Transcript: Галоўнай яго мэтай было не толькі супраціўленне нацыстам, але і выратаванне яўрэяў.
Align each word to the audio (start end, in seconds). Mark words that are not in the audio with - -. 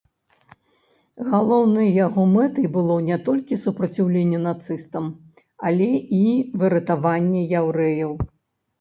Галоўнай 1.33 1.89
яго 2.05 2.21
мэтай 2.31 2.65
было 2.79 2.97
не 3.11 3.17
толькі 3.29 3.59
супраціўленне 3.67 4.43
нацыстам, 4.49 5.05
але 5.71 5.93
і 6.25 6.27
выратаванне 6.61 7.49
яўрэяў. 7.65 8.23